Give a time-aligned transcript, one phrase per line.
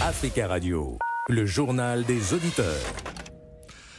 [0.00, 2.66] Africa Radio, le journal des auditeurs.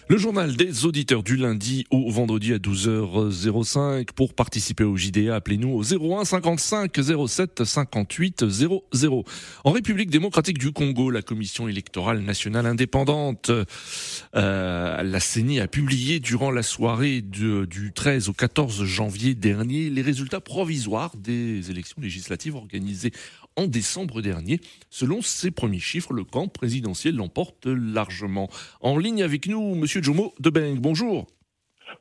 [0.10, 4.14] Le journal des auditeurs du lundi au vendredi à 12h05.
[4.16, 6.98] Pour participer au JDA, appelez-nous au 01 55
[7.28, 9.24] 07 58 00.
[9.66, 16.22] En République démocratique du Congo, la Commission électorale nationale indépendante, euh, la CENI a publié
[16.22, 22.56] durant la soirée du 13 au 14 janvier dernier les résultats provisoires des élections législatives
[22.56, 23.12] organisées
[23.58, 24.62] en décembre dernier.
[24.90, 28.50] Selon ses premiers chiffres, le camp présidentiel l'emporte largement.
[28.80, 30.80] En ligne avec nous, Monsieur Jomo Debeng.
[30.80, 31.28] Bonjour.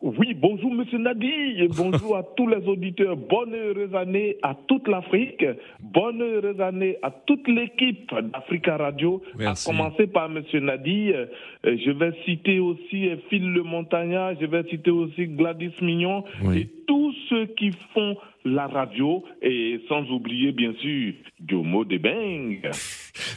[0.07, 3.17] Oui, bonjour Monsieur Nadi, bonjour à tous les auditeurs.
[3.17, 5.45] Bonne heureuse année à toute l'Afrique.
[5.81, 9.21] Bonne heureuse année à toute l'équipe d'Africa Radio.
[9.37, 9.69] Merci.
[9.69, 11.11] À commencer par Monsieur Nadi.
[11.13, 11.27] Euh,
[11.65, 16.59] Je vais citer aussi Phil Le Montagnat, je vais citer aussi Gladys Mignon Oui.
[16.61, 21.15] et tous ceux qui font la radio et sans oublier bien sûr
[21.49, 22.61] Jomo Debeng.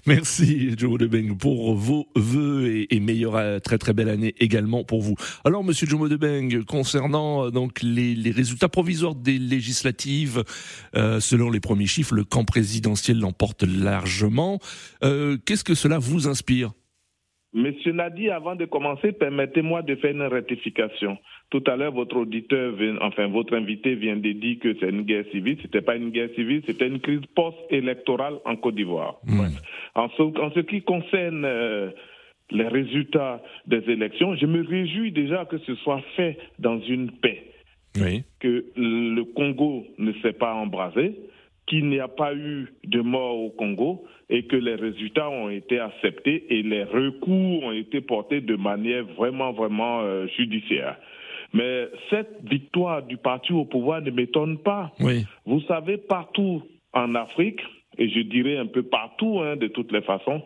[0.06, 4.84] Merci Jomo Debeng pour vos vœux et, et meilleure euh, très très belle année également
[4.84, 5.16] pour vous.
[5.46, 10.44] Alors Monsieur Jomo Debeng, concernant euh, donc les, résultats provisoires des législatives,
[10.96, 14.60] euh, selon les premiers chiffres, le camp présidentiel l'emporte largement.
[15.02, 16.72] Qu'est-ce que cela vous inspire?
[17.52, 21.18] Monsieur Nadi, avant de commencer, permettez-moi de faire une rectification.
[21.50, 25.26] Tout à l'heure, votre auditeur, enfin votre invité vient de dire que c'est une guerre
[25.32, 25.58] civile.
[25.62, 29.16] C'était pas une guerre civile, c'était une crise post-électorale en Côte d'Ivoire.
[29.24, 29.52] Bref.
[29.96, 31.90] En, ce, en ce qui concerne euh,
[32.52, 37.44] les résultats des élections, je me réjouis déjà que ce soit fait dans une paix
[38.00, 38.24] Oui.
[38.40, 41.16] que le Congo ne s'est pas embrasé,
[41.70, 45.80] qu'il n'y a pas eu de mort au Congo et que les résultats ont été
[45.80, 50.98] acceptés et les recours ont été portés de manière vraiment, vraiment euh, judiciaire.
[51.54, 54.92] Mais cette victoire du parti au pouvoir ne m'étonne pas.
[55.00, 55.26] Oui.
[55.46, 57.62] Vous savez, partout en Afrique,
[57.98, 60.42] et je dirais un peu partout hein, de toutes les façons,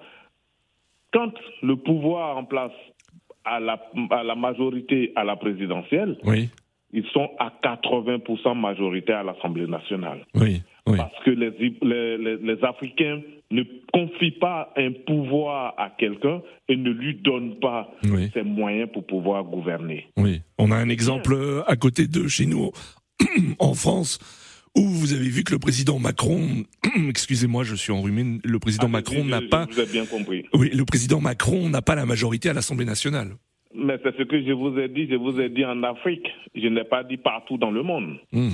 [1.11, 2.71] quand le pouvoir en place
[3.45, 6.49] à la, à la majorité à la présidentielle, Oui.
[6.93, 10.25] ils sont à 80% majoritaires à l'Assemblée nationale.
[10.35, 10.61] Oui.
[10.87, 10.97] Oui.
[10.97, 11.51] Parce que les,
[11.81, 13.21] les, les- les Africains
[13.51, 13.63] ne
[13.93, 18.29] confient pas un pouvoir à quelqu'un et ne lui donnent pas Oui.
[18.33, 20.07] ses moyens pour pouvoir gouverner.
[20.17, 22.71] Oui, on a un exemple euh, à côté de chez nous,
[23.59, 24.19] en France,
[24.75, 26.41] où vous avez vu que le président Macron,
[27.09, 30.45] excusez-moi, je suis enrhumé, le président Macron Allez-y, n'a pas, vous ai bien compris.
[30.53, 33.29] oui, le président Macron n'a pas la majorité à l'Assemblée nationale.
[33.75, 35.07] Mais c'est ce que je vous ai dit.
[35.09, 36.27] Je vous ai dit en Afrique.
[36.53, 38.17] Je n'ai pas dit partout dans le monde.
[38.31, 38.49] Hmm.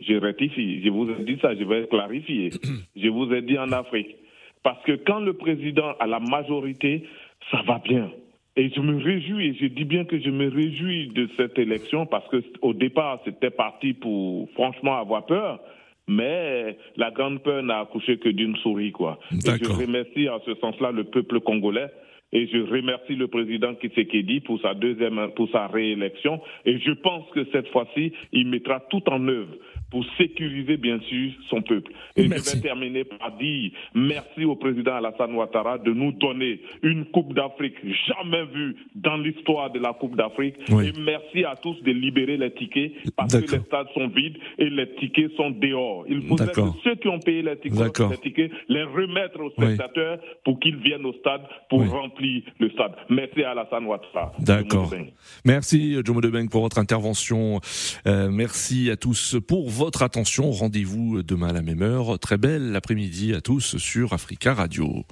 [0.00, 0.82] Je rectifie.
[0.84, 2.50] Je vous ai dit ça, je vais clarifier.
[2.96, 4.16] je vous ai dit en Afrique.
[4.62, 7.04] Parce que quand le président a la majorité,
[7.50, 8.10] ça va bien.
[8.56, 12.04] Et je me réjouis, et je dis bien que je me réjouis de cette élection
[12.04, 15.60] parce que au départ, c'était parti pour franchement avoir peur.
[16.08, 19.20] Mais la grande peur n'a accouché que d'une souris, quoi.
[19.32, 21.88] Et je remercie en ce sens-là le peuple congolais.
[22.32, 26.40] Et je remercie le président Tshisekedi pour sa deuxième, pour sa réélection.
[26.64, 29.54] Et je pense que cette fois-ci, il mettra tout en œuvre
[29.90, 31.92] pour sécuriser, bien sûr, son peuple.
[32.16, 32.50] Et Merci.
[32.50, 37.34] je vais terminer par dire merci au président Alassane Ouattara de nous donner une Coupe
[37.34, 37.74] d'Afrique
[38.06, 40.54] jamais vue dans l'histoire de la Coupe d'Afrique.
[40.70, 40.88] Oui.
[40.88, 44.70] Et merci à tous de libérer les tickets parce que les stades sont vides et
[44.70, 46.04] les tickets sont dehors.
[46.08, 49.64] Il faudrait que ceux qui ont payé les tickets, les tickets, les remettre aux Oui.
[49.66, 51.88] spectateurs pour qu'ils viennent au stade pour Oui.
[51.88, 52.92] remplir le stade.
[53.08, 54.32] Merci à Alassane Ouattara.
[54.38, 54.84] D'accord.
[54.86, 54.96] Vous.
[55.44, 57.60] Merci Jomo Debeng pour votre intervention.
[58.06, 60.52] Euh, merci à tous pour votre attention.
[60.52, 62.18] Rendez-vous demain à la même heure.
[62.18, 65.06] Très belle après-midi à tous sur Africa Radio.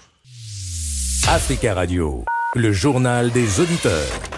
[1.27, 4.38] Africa Radio, le journal des auditeurs.